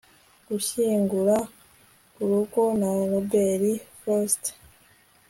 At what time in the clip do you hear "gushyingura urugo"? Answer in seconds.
0.47-2.61